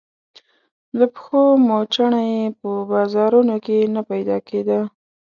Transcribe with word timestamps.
د 0.97 0.99
پښو 1.13 1.41
موچڼه 1.67 2.21
يې 2.31 2.41
په 2.59 2.69
بازارونو 2.91 3.55
کې 3.65 3.77
نه 3.95 4.01
پيدا 4.11 4.37
کېده. 4.47 4.79